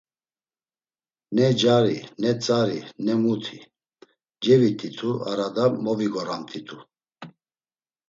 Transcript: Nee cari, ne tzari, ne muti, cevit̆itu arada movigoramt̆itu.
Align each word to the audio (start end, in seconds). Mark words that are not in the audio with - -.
Nee 1.35 1.53
cari, 1.61 1.97
ne 2.21 2.31
tzari, 2.41 2.79
ne 3.05 3.13
muti, 3.21 3.57
cevit̆itu 4.43 5.09
arada 5.31 5.65
movigoramt̆itu. 5.83 6.77